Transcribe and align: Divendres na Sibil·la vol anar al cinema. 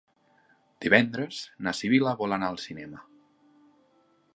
Divendres 0.85 1.43
na 1.67 1.75
Sibil·la 1.83 2.17
vol 2.23 2.37
anar 2.39 2.51
al 2.55 2.61
cinema. 2.67 3.05